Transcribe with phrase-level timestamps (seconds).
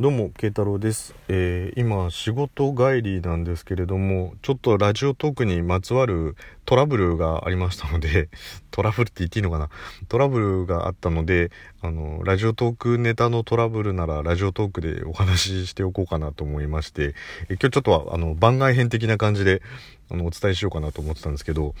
[0.00, 6.34] どうも慶太郎です、えー今仕事帰りなんですけれどもちょっとラジオトークにまつわる
[6.64, 8.28] トラブルがありましたので
[8.72, 9.68] トラブルって言っていいのかな？
[10.08, 11.50] トラブルがあったので
[11.82, 17.14] あのラジオトークネタのトラブルならラジオトークでお話ししておこうかなと思いまして
[17.48, 19.62] え今日ちょっとはあの番外編的な感じで
[20.10, 21.74] あのお伝えしようかなと思ってたんですけど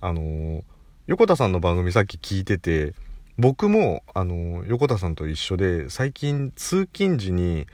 [0.00, 0.64] あの
[1.06, 2.92] 横田さんの番組さっき聞いてて
[3.38, 7.68] 僕もあの横田さんと一緒で最近通勤時に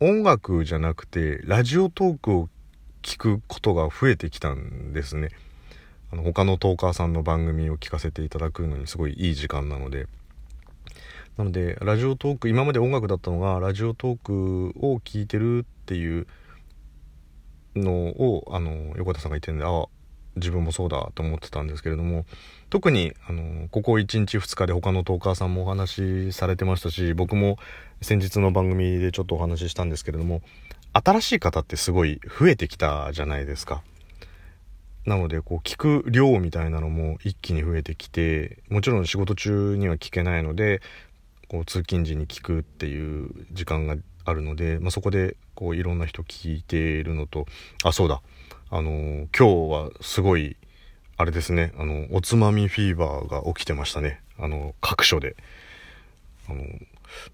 [0.00, 2.48] 音楽じゃなくてラジオトークを
[3.02, 5.28] 聞くことが増えてきたんですね。
[6.12, 10.08] あの他のトーカーさんの番組を聞かせていただくのにすごいいい時間なので。
[11.36, 16.26] なのでラジオトーク今まで音楽だったのがラジオトークを聞いてるっていう
[17.76, 19.86] のをあの横田さんが言ってるんであ
[20.36, 22.24] 自分もそうだと思ってたんですけれども
[22.70, 27.58] 特にあのここ1日2日で他のトーカーさんもお話しされてましたし僕も
[28.02, 30.42] 先日の番組でちょっとお話ししたんですけれども
[30.92, 33.82] 新しい方ってすごい増えてきたじゃないですか。
[35.06, 40.80] なのでこう聞く量みたいなのも一気に増えてきてもちろん仕事中には聞けないので
[41.48, 47.46] こう通勤時に聞くっていう時間があるので、まあ、そこでこういろんな人聞いているのと
[47.82, 48.22] あそうだ。
[48.70, 50.56] あの今日はすごい
[51.16, 51.72] あれですね。
[51.78, 54.20] あのおつまみフィーバーが起きてましたね。
[54.38, 55.36] あの各所で。
[56.48, 56.62] あの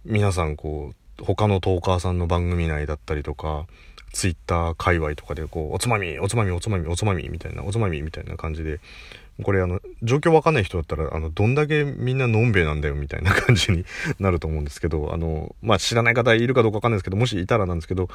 [0.04, 3.66] 皆さんこう他のトーカーさんの番組内だったりとか
[4.12, 8.80] ツイッター界隈とかでこうおつまみおつまみおつまみおつまみみたいなおつまみみたいな感じで
[9.42, 13.84] これあの状況わかんない人だったらあのどんだけみんなのんべえなんだよみたいな感じに
[14.18, 18.08] なると思うんですけどあのまあ知らない方いるかどうかわかんないですけどもしいたらなんですけど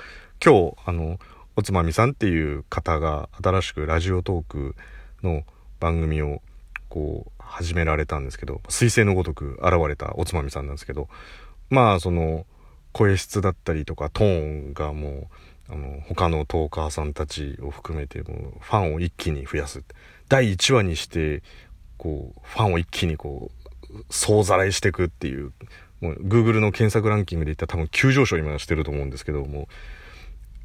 [0.43, 1.19] 今日あの
[1.55, 4.75] おつまみさんっていう方が新しくラジオトーク
[5.23, 5.43] の
[5.79, 6.41] 番組を
[6.89, 11.07] こう始められたんですけど彗星のごとく現れたおつまみさんなんですけど
[11.69, 12.45] まあその
[12.91, 15.27] 声質だったりとかトーンがもう
[15.69, 19.83] あの他のトーカーさんたちを含めてもファンを一気に増やす。
[20.29, 21.43] 第1話にして
[21.97, 23.65] こうファンを一気にこう
[24.09, 25.53] 総ざらいしていくっていう
[26.01, 29.67] もう Google の検索ランキングで言ったら多分急上昇今してると思うんですけども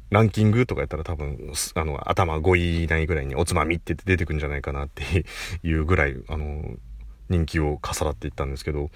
[0.09, 5.25] ランキングとかやったら多分あの頭5位以内ぐらいにおつまみって出てくんじゃないかなって
[5.63, 6.75] いうぐらいあの
[7.29, 8.89] 人気を重なっていったんですけど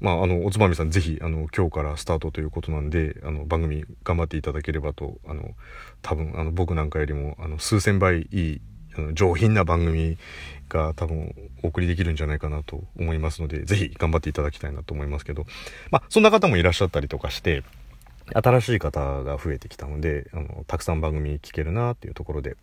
[0.00, 5.50] まあ、あのおつまみさんぜひあの今日からスタートということなんであの番組頑張っていただければとあの
[6.00, 8.60] 多分あの僕なんかよりもあの数千倍いい
[8.96, 10.16] あの上品な番組
[10.68, 15.44] が多分お送りできるんじゃないかなと思いますのでぜひ頑張っていただきたいなと思いますけど
[15.90, 17.62] まあそんな方もいらっしゃったりとかして
[18.32, 22.56] 新しい方が増えてきたのであのたくさん番組聞けるなっていうところで。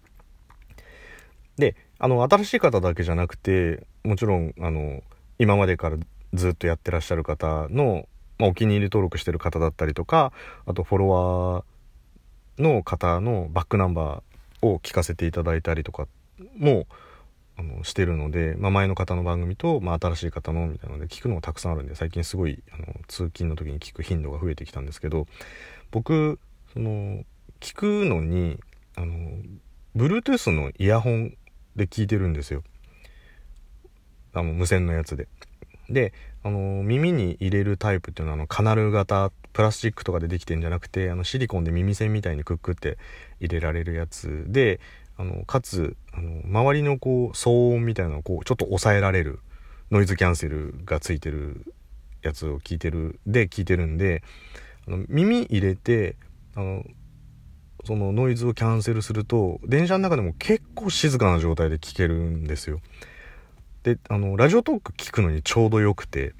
[1.58, 5.02] であの新しい方だけじゃなくてもちろんあの
[5.40, 5.98] 今までから
[6.34, 8.08] ずっとやってらっしゃる方の、
[8.38, 10.32] まあ、お気に入り登録してる方だったりとか
[10.66, 16.08] あとフォロワーの方のバックナンバーを聞かせていただいたりとか
[16.58, 16.88] も
[17.60, 25.26] あのしてるので、まあ、前の方の番組と、まあ、新しい方のみたいなので聞くのがたくさんあるんで最近すごいあの通勤の時に聞く頻度が増えてきたんですけど
[25.90, 26.40] 僕
[26.74, 27.24] その
[27.60, 28.60] 聞くのに
[28.96, 29.16] あの
[29.96, 31.38] Bluetooth のイヤホン
[31.76, 32.64] で聞いてるんですよ
[34.34, 35.28] あの無線のやつで。
[35.90, 42.98] であの耳に入れるタイプっていうのはあのカナル型プラスチックとかでできてんじゃなくてあのシリコンで耳栓みたいにくっくって
[43.40, 44.80] 入れられるやつで
[45.18, 49.40] あのかつあの周りのこう騒音みたいなのをこうちょっと抑えられる
[49.90, 51.74] ノイズキャンセルがついてる
[52.22, 54.22] やつを聞いてるで聞いてるんで
[54.88, 56.16] あの耳入れて
[56.56, 56.84] あの
[57.86, 62.80] そのノイズをキャンセルすると電車の中でも結構静かな状態で聞けるんですよ。
[63.88, 66.34] であのラジオトーク聞くのにちょうどよくて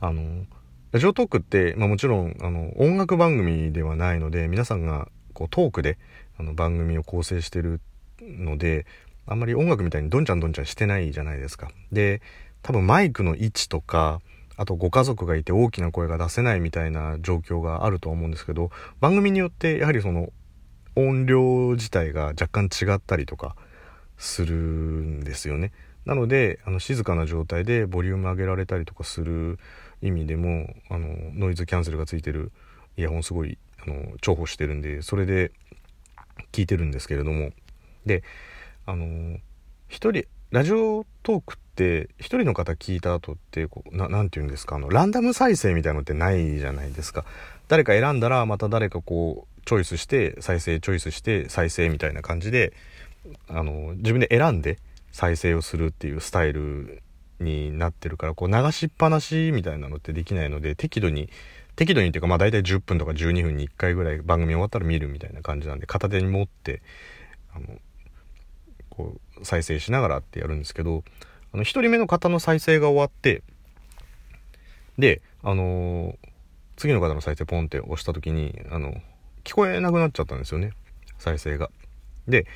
[0.00, 0.44] あの
[0.92, 5.96] ラジオトークって、まあ、もちろんあの音楽番組ではないので皆さんがこうトークで
[6.38, 7.80] あの番組を構成してる
[8.20, 8.84] ので
[9.26, 11.70] あんまり音楽みたいにどんちゃんどんちゃんしてないじゃないですか。
[11.90, 12.20] で
[12.62, 14.20] 多分マイクの位置とか
[14.58, 18.70] あとご家族がいて大きな声が出せないみたいな状況があるとは思うんですけど
[19.00, 20.28] 番組によってやはりその
[20.96, 23.56] 音量自体が若干違ったりとか
[24.18, 25.72] するんですよね。
[26.06, 29.58] なのであの静かな状態でボリューム上げられたりとかする
[30.00, 32.52] 意味でもあのノイズキャンセルがついてる
[32.96, 35.52] イヤホンすごいあの重宝してるんでそれで
[36.52, 37.50] 聞いてるんですけれども。
[38.06, 38.22] で
[38.86, 39.38] あの
[39.88, 47.24] 一人ラジオトークって一人の方聞いた後ってこうななて言うんですかあのランダム再生みたいのってないじゃないですか。
[47.66, 52.72] 誰か選んだらまた誰かこうチョイスして再生チョイスして再生みたいな感じで
[53.48, 54.78] あの自分で選んで
[55.16, 57.02] 再生をするっていうスタイル
[57.40, 61.30] になってるからこう流しっぱなしみたいなのってできないので適度に
[61.74, 66.82] 適度にっていうかまあ大体10分とか12分に1回ぐらい番組終わったら見るみたいな感じなんで片手に持って
[67.54, 67.66] あの
[68.90, 71.02] こう再生しながらってやるんですけど
[71.54, 73.42] あの1人目の方の再生が終わって
[74.98, 76.16] であのー、
[76.76, 78.92] 次の方の再生ポンって押した時にあの
[79.44, 80.72] 聞こえなくなっちゃったんですよね
[81.16, 81.70] 再生が。
[82.28, 82.46] で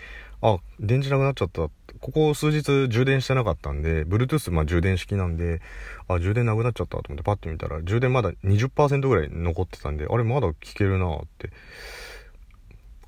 [0.43, 1.69] あ電池なくなっちゃった。
[2.01, 5.61] ここ数日充電してなかったんで Bluetooth まあ充電式なんで
[6.09, 11.51] あ充電なくなっちゃったと思ってパッて見たら充電まだ20%ぐらい残ってたんであれまだ聞けるなって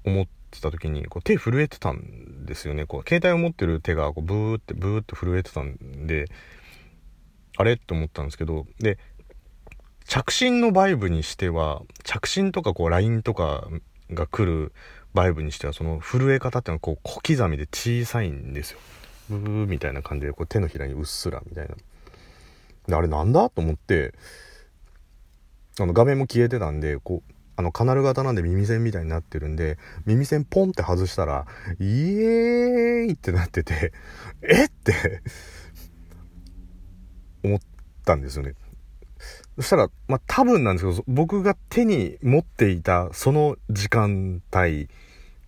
[0.04, 2.84] 思ってた時にこう手震えてたんですよね。
[2.84, 6.26] こう携帯を持ってる手がこうブーってブーって震えてたんで
[7.56, 7.74] あれ？
[7.74, 8.98] って思ったんですけどで
[10.04, 13.68] 着信のバイブにしては着信とかこう LINE とか
[14.10, 14.72] が来る
[15.14, 18.78] バイブにしてはその震え方っていうのはこう小刻みで小さいんですよ。
[19.28, 21.74] ブーみたいな感じでこう手のひらにうっすらみたいな。
[22.88, 24.14] であれなんだと思って
[25.78, 31.46] あの画面も消えてたんでこうあのカナル型なんで耳栓みたいになってるんで耳栓ポンって外したら
[31.78, 33.92] イエーイってなってて
[34.42, 35.22] えって
[37.44, 37.60] 思っ
[38.04, 38.54] たんですよね。
[39.56, 44.88] そしたら、まあ、多分なんですけど、僕が手に持っていたその時間帯、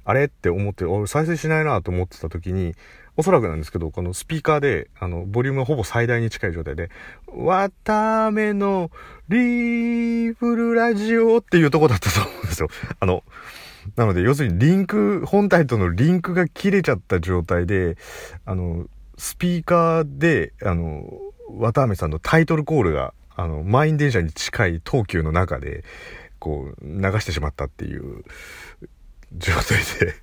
[0.04, 2.74] あれって思って、俺再生しないなと思ってた時に、
[3.16, 6.90] おそらくなんですけど、このスピーカーで、あの、ボリュームがほぼ最大に近い状態で、
[7.28, 8.90] わための
[9.28, 12.68] リーブルラジオっていうとこだったと思うんですよ。
[13.00, 13.22] あの、
[13.96, 17.96] なので、要するにリンク、本体とのリンクが切れちゃった状態で、
[18.44, 18.86] あの、
[19.16, 21.08] スピーカーで、あの、
[21.50, 25.84] 綿あめさんのタイトルコールがあの、満員電車に近い東急の中で、
[26.38, 28.24] こう、流してしまったっていう
[29.32, 30.14] 状態で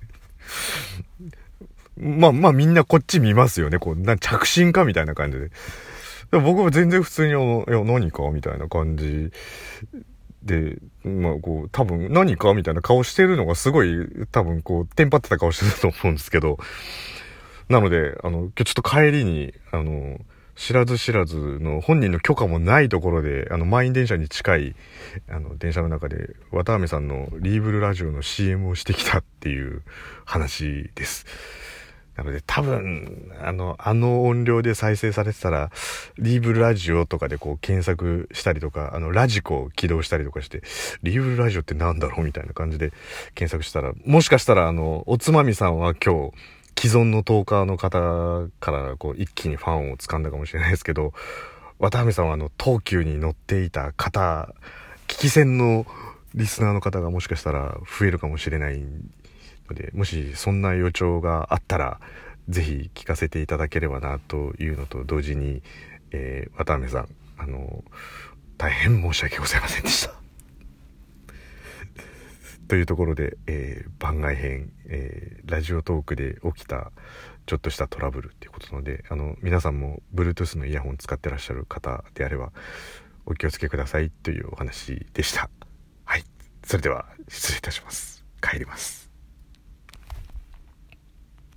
[1.96, 3.78] まあまあみんなこっち見ますよね。
[3.78, 5.50] こう、な着信かみたいな感じで。
[6.30, 7.34] で僕も全然普通に、い
[7.70, 9.30] や、何かみたいな感じ
[10.42, 16.58] で、まあこう、多分何かみたいな顔してるのがすごい、多分こう、テンパってた顔してると思うんですけど、
[17.68, 20.18] なので、あの、今日ちょっと帰りに、あの、
[20.54, 24.76] 知らず知らずの本人の許可もないところで、あの、満員電車に近い、
[25.28, 29.82] あの、電車の中で、綿あめさんのリーブルラジオの CM をしてきたっていう
[30.24, 31.26] 話です。
[32.16, 35.70] なので多分、あの、あの音量で再生されてたら、
[36.18, 40.62] リーブルラジオとかでこう検索したりとか、あの、ラジコを起動したりとかして、
[41.02, 42.92] リーブルラジオってなんだろうみたいな感じで
[43.34, 46.32] 検索したら、もしかしたらあの、おつまみさんは今日、
[46.78, 51.12] 既存のトーカーの方からこう一気にファンを掴んだかもしれないですけど、
[51.78, 54.54] 渡辺さんはあの東急に乗っていた方、
[55.06, 55.86] 危機戦の
[56.34, 58.80] リスナーの方がもしかしたら増えるかもしれない
[59.68, 62.00] ので、もしそんな予兆があったら、
[62.48, 65.62] ぜひ聞かせていただければなというのと同時に、
[66.10, 67.08] えー、渡辺さん、
[67.38, 67.84] あの、
[68.58, 70.21] 大変申し訳ございませんでした。
[72.72, 76.90] というところで、えー、番外編、えー、ラジオトークで起きた
[77.44, 82.50] ちょっとしたトラブルっていうことなので、あの、皆さんも Bluetooth のイヤホン使ってらっしゃる方であれば、
[83.26, 85.50] お気をつけくださいというお話でした。
[86.06, 86.24] はい。
[86.64, 88.24] それでは、失礼いたします。
[88.40, 89.11] 帰ります。